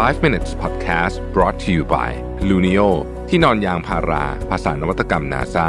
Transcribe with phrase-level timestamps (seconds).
[0.00, 2.10] 5 minutes podcast brought to you by
[2.48, 2.88] Luno
[3.28, 5.68] ที่นอนยางพารา ภาษานวัตกรรม NASA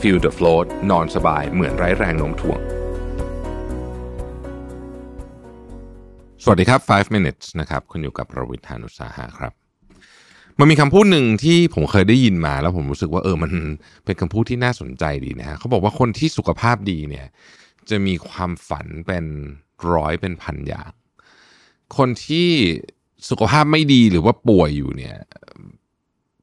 [0.00, 2.60] feel the float นอนสบายเหมือนไร้แรงโน้มถ่วง
[6.42, 9.52] สวัสดีครับ 5 minutes นะครับคุณอยู่กับประวิทยานุสาหะครับ
[10.58, 13.52] มันมีคำพูดหนึ่งที่ผมเคยได้ยินมาแล้วผมรู้สึกว่าเออมัน
[14.04, 17.26] เป็นคำพูดที่น่าสนใจดีนะฮะเขาบอกว่าคนที่สุขภาพดีเนี่ย
[17.90, 19.24] จะมีความฝันเป็น
[19.92, 20.92] ร้อยเป็นพันอย่าง
[21.96, 22.50] คนที่
[23.28, 25.16] สุขภาพไม่ดีหรือว่าป่วยอยู่เนี่ย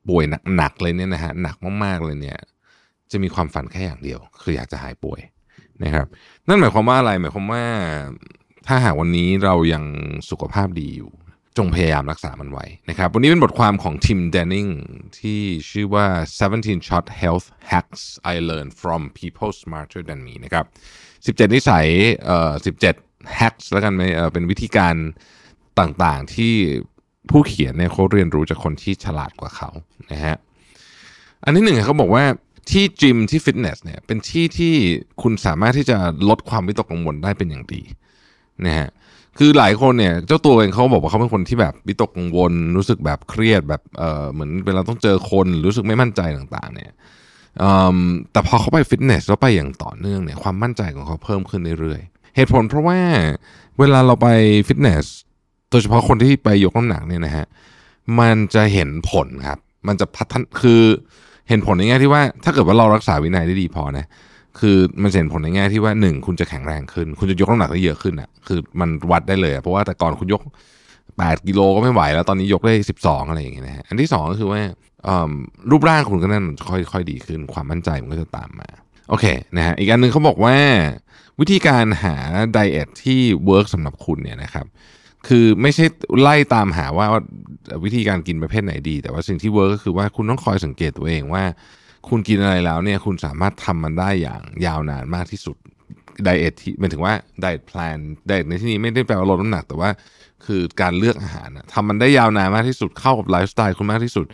[0.09, 0.23] ป่วย
[0.55, 2.39] หนักๆเลยเนี่ยนะฮะหนักมากๆเลยเนี่ย
[3.11, 5.19] จะมีความฝันแค่อย่างเดียว คืออยากจะหายป่วย
[5.83, 6.07] นะครับ
[6.47, 7.63] นั่นหมายความว่าอะไรหมายความว่า
[8.67, 9.83] ถ้าหากวันนี้เรายัง
[10.29, 11.11] สุขภาพดีอยู่
[11.57, 14.67] จงพยายามรักษามันไว้นะครับ วันนี้เป็นบทความของทิมเดนนิง
[15.19, 16.05] ที่ชื่อว่า
[16.47, 18.01] 17 short health hacks
[18.33, 20.65] I learned from people smarter than me นะครับ
[21.47, 21.87] 17 นิสัย
[22.25, 22.51] เอ่อ
[22.95, 24.95] 17 hacks แล้วกันไหมเออเป็นวิธีการ
[25.79, 26.53] ต่างๆที่
[27.29, 29.69] ผู้เขียนเนี่ยเขาเรียนรู้จากคนที่ฉลาดกว่าเขา
[30.11, 30.35] นะฮะ
[31.43, 32.23] อันที่หนึ่งเขาบอกว่า
[32.71, 34.73] ที่จิมที่ฟิตเนสเนี่ยเป็นที่ที่
[35.21, 35.97] คุณสามารถที่จะ
[36.29, 37.81] ลดความวิตกกังวลได้เป็นอย่างดี
[38.65, 38.89] นะฮะ
[39.37, 46.91] คือหลายคนเนี่ยเจ้าตัวเองเขาบอกว่าเขาเป็นคนที่แบบวิตกกังวล รู้สึกแบบเครียดแบบเออเหมือนเวลาต้องเจอคนรู้สึกไม่มั่นใจต่างๆ เนี่ย
[48.31, 52.99] แต่พอเขาไปฟิตเนสแล้วไปอย่างต่อเนื่องเนี่ยความมั่นใจของเขาเพิ่มขึ้นเรื่อยๆเหตุผลเพราะว่า
[53.79, 54.27] เวลาเราไป
[54.67, 55.05] ฟิตเนส
[55.69, 57.45] โดยเฉพาะคนที่ไปยกน้ำหนักเนี่ยนะฮะ
[58.19, 60.81] มันจะเห็นผลครับ มันจะพัฒนคือ
[61.49, 64.05] เห็นผลในแง่ที่ว่า ถ้าเกิดว่าเรารักษาวินัยได้ดีพอนะ
[64.59, 70.41] คือมันเห็นผลในแง่ที่ว่าหนึ่งคุณจะแข็งแรงขึ้น คุณจะยกน้ำหนักได้เยอะขึ้นอะคือมันวัดได้เลย เพราะว่าแต่ก่อนคุณยก
[70.93, 74.61] 8 กิโลก็ไม่ไหว แล้วตอนนี้ยกได้ 12 อะไรอย่างเงี้ยนะฮะอันที่ 2 ก็คือว่า
[75.69, 76.45] รูปร่างคุณก็นั่น
[76.91, 78.67] ค่อยๆดีขึ้น ความมั่นใจมันก็จะตามมา
[79.09, 79.25] โอเค
[79.57, 80.55] นะฮะอีกอันหนึ่งเขาบอกว่า
[81.39, 82.15] วิธีการหา
[82.53, 84.65] diet ที่ work สำหรับคุณเนี่ยนะครับ
[85.27, 85.85] คือไม่ใช่
[86.21, 87.07] ไล่ตามหาว่า
[87.83, 91.43] วิธีการกินประเภทไหนดี แต่ว่าสิ่งที่ work ก็คือว่าคุณต้องคอยสังเกตตัวเองว่า
[92.09, 95.57] คุณกินอะไรแล้วเนี่ยคุณสามารถทำมันได้อย่างยาวนานมากที่สุด
[96.23, 99.89] diet ที่หมายถึงว่า diet plan diet ในที่นี้ไม่ได้แปลว่าลดน้ำหนัก แต่ว่า
[100.45, 104.25] คือการเลือกอาหารทำมันได้ยาวนานมากที่สุดเข้ากับไลฟ์สไตล์คุณมากที่สุด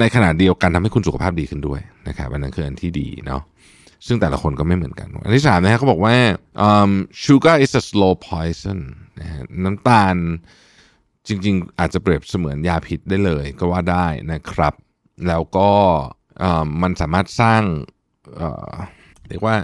[0.00, 3.42] ในขณะเดียวกันทำให้คุณสุขภาพดีขึ้นด้วยนะครับอันนั้นคืออันที่ดีเนาะ
[4.06, 6.14] ซึ่งแต่ละคนก็ไม่เหมือนกัน อันที่สามนะฮะเขาบอกว่า
[7.24, 8.78] sugar is a slow poison
[9.20, 10.16] นะฮะน้ำตาล
[11.28, 14.74] จริง ๆ อาจจะเปรียบเสมือนยาพิษได้เลยก็ว่าได้นะครับ
[15.28, 15.70] แล้วก็
[16.82, 17.62] มันสามารถสร้าง
[19.28, 19.56] เรียกว่า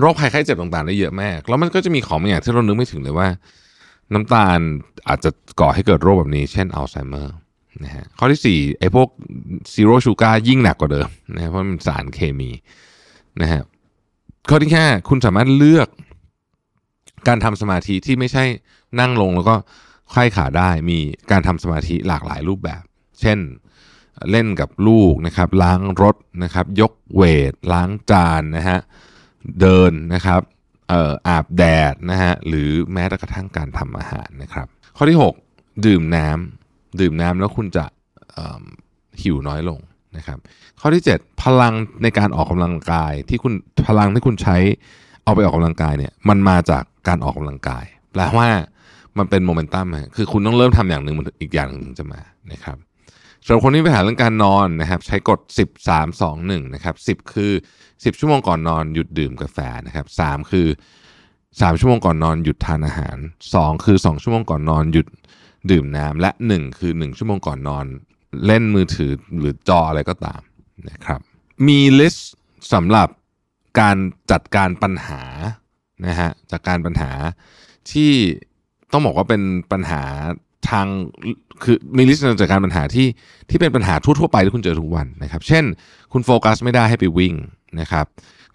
[0.00, 3.28] โรคภัยไข้เจ็บต่างๆได้เยอะมาก แล้วมันก็จะมีของบางอย่างที่เรานึกไม่ถึงเลยว่า
[4.12, 4.58] น้ำตาล
[5.08, 5.30] อาจจะ
[5.60, 7.34] ก่อให้เกิดโรคแบบนี้ เช่นอัลไซเมอร์
[7.82, 9.08] นะฮะข้อที่4ไอ้พวก
[9.72, 12.50] ซีโร่ชูการ์ยิ่งหนักกว่าเดิมนะเพราะมันสารเคมี
[13.40, 13.62] นะฮะ
[14.48, 15.88] ข้อที่แค่คุณสามารถเลือก
[17.28, 18.44] การทำสมาธิที่ไม่ใช่
[19.00, 19.54] นั่งลงแล้วก็
[20.10, 20.98] ไขว้ขาได้มี
[21.30, 22.82] การทำสมาธิหลากหลายรูปแบบ
[23.20, 23.38] เช่น
[24.30, 28.78] เล่นกับลูกนะครับ ล้างรถนะครับ ยกเวท ล้างจานนะฮะ
[29.60, 30.40] เดินนะครับ
[30.88, 35.18] เอ่ออาบแดดนะฮะหรือแม้กระทั่งการทำอาหารนะครับ ข้อที่
[35.50, 36.63] 6 ดื่มน้ำ
[37.00, 37.84] ดื่มน้ำแล้วคุณจะ
[39.22, 39.80] หิวน้อยลง
[40.16, 40.38] นะครับ
[40.80, 43.52] ข้อที่ 7 พลังในการออกกำลังกายที่คุณ
[43.86, 44.56] พลังที่คุณใช้
[45.24, 48.48] เอาไปออกกำลังกายเนี่ยมันมาจากการออกกำลังกาย แปลว่า
[49.18, 52.20] มันเป็นโมเมนตัมคือคุณต้องเริ่มทำอย่างหนึ่งมันอีกอย่างหนึ่งจะมา
[52.52, 52.76] นะครับ
[53.44, 57.52] สำหรับคนที่มีปัญหาเรื่องการนอนนะครับ ใช้กฎ 10 3 2 1นะครับ10 คือ
[57.84, 60.66] 10 ชั่วโมงก่อนนอนหยุดดื่มกาแฟนะครับ3คือ
[61.22, 63.16] 3 ชั่วโมงก่อนนอนหยุดทานอาหาร
[63.52, 65.06] 2 คือ 2 ชั่วโมงก่อนนอนหยุด
[65.70, 67.86] ดื่มน้ำและ 1 คือ 1 ชั่วโมงก่อนนอน
[68.46, 70.40] เล่นมือถือหรือจออะไรก็ตาม
[70.90, 71.20] นะครับ
[71.66, 72.34] มี list
[72.72, 73.08] สำหรับ
[73.80, 73.96] การ
[74.30, 75.22] จัดการปัญหา
[76.06, 77.10] นะฮะจัดการปัญหา
[77.90, 78.12] ที่
[78.92, 79.42] ต้องบอกว่าเป็น
[79.72, 80.02] ปัญหา
[80.70, 80.86] ทาง
[81.62, 83.06] คือมี list จัดการปัญหาที่
[83.50, 85.64] ที่เป็นปัญหาทั่วๆไปที่คุณเจอทุกวันนะครับ เช่น
[86.12, 87.34] คุณโฟกัสไม่ได้ให้ไปวิ่ง
[87.80, 88.06] นะครับ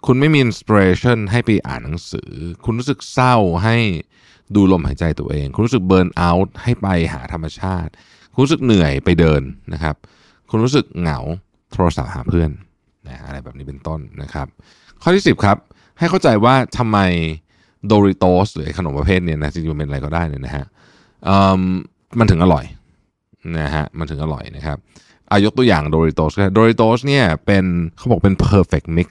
[0.06, 2.30] คุณไม่มี inspiration ให้ไปอ่านหนังสือ
[2.64, 3.34] คุณรู้สึกเศร้า
[3.64, 3.76] ให้
[4.54, 7.90] ดูลมหายใจตัวเอง คุณรู้สึก burnout ให้ไปหาธรรมชาติ
[8.32, 9.42] คุณรู้สึกเหนื่อยไปเดิน
[9.72, 9.96] นะครับ
[10.50, 11.18] คุณรู้สึกเหงา
[11.72, 12.50] โทรศัพท์หาเพื่อน
[13.06, 14.46] นะอะไรแบบนี้เป็นต้นนะครับ
[15.02, 15.58] ข้อที่ 10 ครับ
[15.98, 16.98] ให้เข้าใจว่าทำไม
[17.86, 20.66] Doritos หรือขนมประเภทเนี้นะจริงๆมันเป็นอะไรก็ได้เนี่ยนะฮะ
[22.18, 22.64] มันถึงอร่อย
[23.58, 24.78] นะฮะมันถึงอร่อยนะครับ
[25.30, 27.64] อ่ะยกตัวอย่าง Doritos Doritos เนี่ยเป็น
[27.96, 29.08] เขาบอกเป็น perfect mix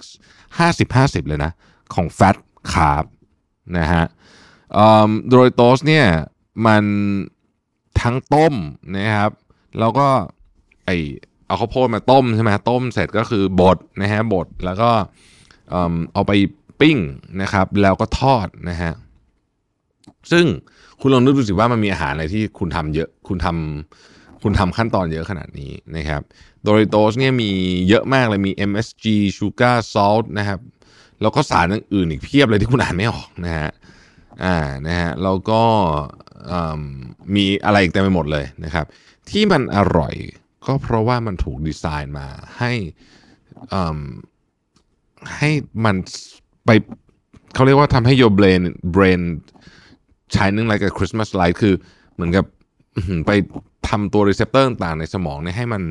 [0.60, 1.52] 50 50 เลยนะ
[1.94, 2.38] ของ fat
[2.72, 3.06] carb
[3.78, 4.04] นะฮะ
[5.28, 6.06] Doritos เนี่ย
[6.66, 6.84] มัน
[8.02, 8.54] ทั้งต้ม
[8.96, 9.32] นะครับ
[9.80, 10.08] แล้วก็
[10.86, 10.90] ไอ
[11.46, 14.90] เอาข้าวโพดมาต้มใช่ไหมต้มเสร็จก็คือบดนะฮะบดแล้วก็
[16.14, 16.32] เอาไป
[16.82, 16.98] ปิ้ง
[17.42, 18.92] นะครับ แล้วก็ทอดนะฮะ
[20.32, 20.46] ซึ่ง
[21.02, 26.22] คุณลองนึกดูสิว่ามันมีอาหารอะไรที่คุณทำเยอะ คุณทำคุณทำขั้นตอนเยอะขนาดนี้นะครับ
[26.64, 27.52] โดริโตสเนี่ยมี
[27.90, 29.06] เยอะมากเลยมี MSG
[29.38, 30.60] sugar salt นะครับ
[31.22, 33.70] แล้วก็สารอื่นอีกเพียบเลยที่คุณอ่านไม่ออกนะฮะ
[34.44, 34.58] อ่า
[34.88, 35.62] นะฮะแล้วก็
[37.36, 38.86] มีอะไรอีกเต็มไปหมดเลยนะครับ
[39.30, 40.14] ที่มันอร่อย
[40.66, 42.72] ก็เพราะว่ามันถูกดีไซน์มาให้
[45.38, 45.52] ให้
[45.86, 45.96] มัน
[46.66, 46.70] ไป
[47.54, 49.34] เขาเรียกว่าทำให้ your brain
[50.34, 51.74] your brain brain shining like a Christmas light คือ
[52.16, 52.46] เหมือนกับ
[53.28, 53.32] ไป
[53.90, 55.82] ทำตัว receptor ต่างๆในสมองเนี่ยให้มัน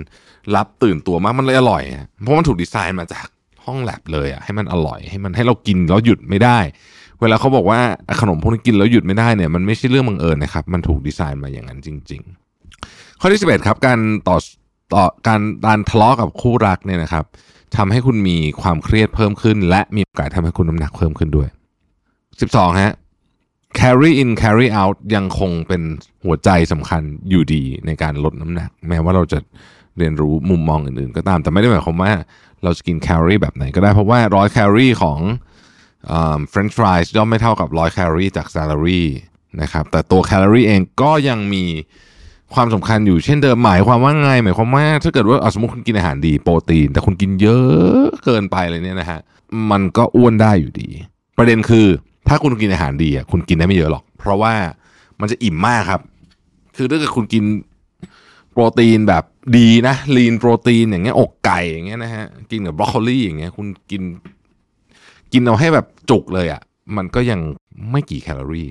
[0.57, 1.83] รับตื่นตัวมากมันเลยอร่อย
[2.23, 3.27] เพราะมันถูกดีไซน์มาจาก
[3.65, 6.59] ห้องแลบเลยอะให้มันอร่อยให้มันให้เรากินแล้วหยุดไม่ได้
[7.21, 7.81] เวลาเขาบอกว่า
[8.21, 12.23] ขนมพวกนี้กินแล้วหยุดไม่ได้เนี่ยมันไม่ใช่เรื่องบังเอิญนะครับมันถูกดีไซน์มาอย่างนั้นจริง
[12.71, 13.99] ๆ ข้อที่11ครับการ
[14.29, 14.37] ต่อ
[14.95, 17.25] ต่อการการทะเลาะกับคู่รักเนี่ยนะครับ
[17.77, 21.49] ทำให้คุณมีความเครียดเพิ่มขึ้น และมีโอกาสทำให้คุณน้ำหนักเพิ่มขึ้นด้วย
[22.15, 22.95] 12ฮะ
[23.81, 25.83] calorie in calorie out ยังคงเป็น
[26.25, 29.39] หัวใจสำคัญอยู่ดีในการลดน้ำหนัก แม้ว่าเราจะ
[29.99, 32.13] เรียนรู้มุมมองอื่นๆ ก็ตามแต่ไม่ได้หมายความว่า
[32.65, 35.19] เราจะกินแคลอรี่แบบไหนก็ได้เพราะว่าร้อยแคลอรี่ของ
[36.49, 39.03] เฟรนช์ฟรายส์ย่อมไม่เท่ากับร้อยแคลอรี่จาก celery
[39.63, 41.65] นะครับแต่ตัวแคลอรี่เองก็ยังมี
[42.55, 49.21] ความสำคัญอยู่เช่นเดิมหมายความว่าไงหมายความว่าถ้าเกิดว่าสมมติคุณกินอาหารดีโปรตีน แต่คุณกินเยอะเกินไปเลยเนี่ยนะฮะ
[49.71, 50.89] มันก็อ้วนได้อยู่ดี
[51.39, 51.87] ประเด็นคือ
[52.29, 54.55] ถ้าคุณกินอาหารดีอะคุณกินได้ไม่เยอะหรอก เพราะว่า
[55.21, 56.01] มันจะอิ่มมากครับ
[56.77, 57.45] คือถ้าเกิดคุณกิน
[58.53, 59.25] โปรตีนแบบ
[59.57, 64.03] ดีนะลีนโปรตีนอย่างเงี้ยอกไก่อย่างเงี้ยนะฮะกินกับบรอกโคลีอย่างเงี้ยคุณกิน
[65.33, 66.63] กินเอาให้แบบจุกเลยอะ
[66.97, 67.41] มันก็ยัง
[67.91, 68.69] ไม่กี่แคลอรี่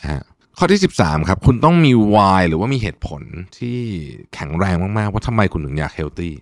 [0.00, 0.22] นะฮะ
[0.58, 3.22] ข้อที่ 13 ครับ คุณต้องมี why หรือว่ามีเหตุผล
[3.58, 3.78] ที่
[4.34, 6.34] แข็งแรงมาก ๆ ว่าทำไมคุณถึงอยาก healthy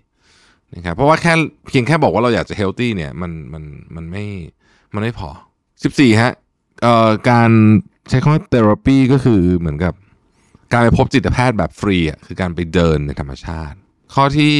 [0.75, 1.33] นะครับเพราะว่าแค่
[1.67, 3.63] เพียงแค่บอกว่าเราอยากจะ healthy เนี่ยมันมัน
[3.95, 4.25] มันไม่
[4.93, 5.29] มันไม่พอ
[5.75, 6.33] 14ฮะ
[6.81, 7.49] เอ่อการ
[8.09, 9.93] ใช้คำว่า therapy ก็คือเหมือนกับ
[10.73, 13.77] การไปพบจิตแพทย์แบบฟรีอะคือการไปเดินในธรรมชาติ
[14.13, 14.55] ข้อที่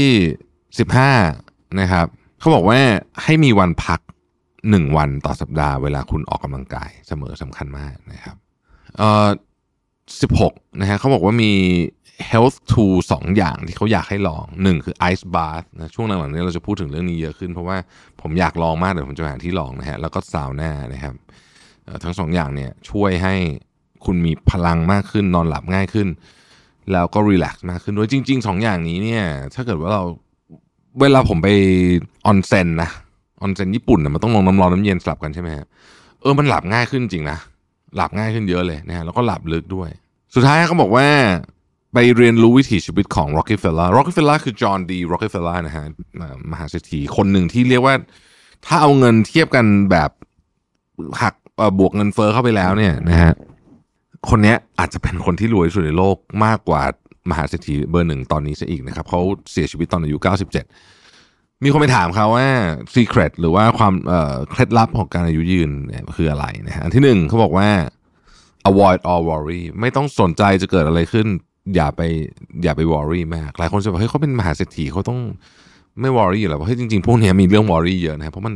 [1.07, 2.05] 15 นะครับ
[2.39, 2.79] เขาบอกว่า
[3.23, 3.99] ให้มีวันพัก
[4.69, 8.35] หนึ่งวันต่อสัปดาห์เวลาคุณออกกำลังกายเสมอสำคัญมากนะครับ
[8.97, 9.27] เอ่อ
[10.21, 11.53] สิบหกนะฮะเขาบอกว่ามี
[12.31, 17.77] health tool สองอย่างที่เขาอยากให้ลองหนึ่งคือ ice bath นะช่วงหลังๆนี้เราจะพูดถึงเรื่องนี้เยอะขึ้น เพราะว่า
[18.21, 21.15] ผมอยากลองมากเดี๋ยวผมจะหาที่ลองนะฮะแล้วก็ซาวน่านะครับ
[22.03, 23.35] ทั้งสองอย่างเนี่ยช่วยให้
[24.05, 26.07] คุณมีพลังมากขึ้นนอนหลับง่ายขึ้น
[26.91, 29.23] แล้วก็รีแลกซ์มากขึ้นด้วยจริงๆสองอย่างนี้เนี่ย
[29.53, 30.03] ถ้าเกิดว่าเรา
[31.01, 31.47] เวลาผมไป
[32.25, 32.89] ออนเซ็นนะ
[33.41, 35.49] ออนเซ็นญี่ปุ่นนะมันต้องลงน้ำร้อนน้ำเย็นสลับกันใช่ไหม
[36.21, 37.37] เออมันหลับง่ายขึ้นจริงนะ
[37.95, 39.89] หลับง่ายขึ้นเยอะเลยนะฮะแล้วก็หลับลึกด้วย
[40.35, 41.07] สุดท้ายเขาบอกว่า
[41.93, 45.83] ไปเรียนรู้วิถีชีวิตของ Rockefeller Rockefeller คือจอห์นดี Rockefeller นะฮะ
[46.51, 47.95] มหาเศรษฐีคนหนึ่งที่เรียกว่า
[48.65, 50.11] ถ้าเอาเงินเทียบกันแบบ
[51.21, 51.35] หัก
[51.79, 53.33] บวกเงินเฟอ้อเข้าไปแล้วเนี่ยนะฮะ
[54.29, 56.81] คนนี้อาจจะเป็นคนที่รวยที่สุดในโลกมากกว่า
[57.29, 59.21] มหาเศรษฐีเบอร์หนึ่งตอนนี้ซะอีกนะครับเขา
[59.51, 60.17] เสียชีวิตตอนอายุ
[60.89, 62.47] 97 มีคนไปถามเขาว่า
[62.95, 63.93] secret หรือว่าความ
[64.49, 67.69] เคล็ดลับของการอายุยืนเนี่ยคืออะไรนะฮะอันที่หนึ่งเขาบอกว่า
[68.69, 71.27] avoid all worry ไม่ต้องสนใจจะเกิดอะไรขึ้น
[71.75, 72.01] อย่าไป
[72.63, 75.19] อย่าไป worry มาก หลายคนจะบอกเฮ้ยเขาเป็นมหาเศรษฐีเขาต้อง
[76.01, 78.55] ไม่ worry อยู่แล้วเพราะจริงๆพวกนี้มีเรื่อง worry เยอะนะเพราะมัน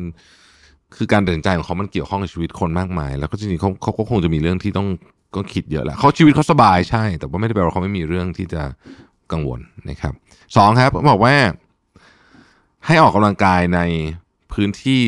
[0.97, 4.88] คือการตัดสินใจของเขามันเกี่ยวข้องกับชีวิตคนมากมาย แล้วก็จริงๆเขาเขาก็คงจะมีเรื่องที่ต้อง
[5.36, 8.61] ก็คิดเยอะแหละเขาชีวิตเขาสบายใช่ แต่ว่าไม่ได้แปลว่าเขาไม่มีเรื่องที่จะ
[9.31, 9.59] กังวล
[9.90, 10.14] นะครับ
[10.56, 11.35] สองครับบอกว่า
[12.85, 13.80] ให้ออกกำลังกายใน
[14.54, 14.99] พื้นที่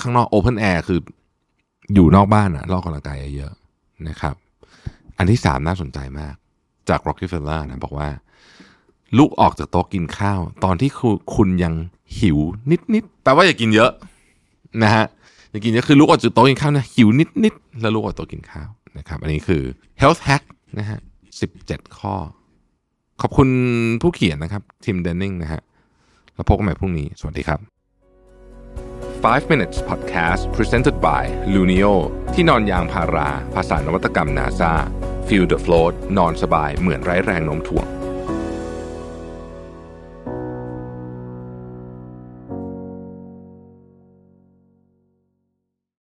[0.00, 1.00] ข้างนอก open air คือ
[1.94, 3.52] อยู่นอกบ้านอะออกกำลังกายเยอะ
[4.08, 4.34] นะครับ
[5.18, 6.34] อันที่สามน่าสนใจมาก
[6.88, 8.08] จาก Rockefeller นะบอกว่า
[9.18, 10.90] ลุกออกจากโต๊ะกินข้าว ตอนที่
[11.34, 11.74] คุณยัง
[12.18, 12.38] หิว
[12.94, 13.90] นิดๆแปลว่าอย่ากินเยอะ
[14.82, 15.04] นะฮะ
[15.50, 17.08] อย่ากินเยอะคือลุกออกจากโต๊ะกินข้าวนะหิว
[17.44, 19.62] นิดๆแล้วลุกออกจาโต๊ะกินข้าวนะครับ อันนี้คือ
[20.00, 20.42] health hack
[20.78, 20.98] นะฮะ
[21.48, 22.14] 17ข้อ
[23.20, 23.48] ขอบคุณ
[24.02, 25.60] ผู้เขียนนะครับทีมเดนนิงนะฮะ
[26.34, 27.60] แล้วพบกันใหม่พรุ่งนี้ สวัสดีครับ
[29.24, 31.94] 5 minutes podcast presented by Luno
[32.34, 34.72] ที่นอนยางพารา ภาษานวัตกรรม NASA
[35.26, 37.86] feel the float นอนสบายเหมือนไร้แรงโน้มถ่วง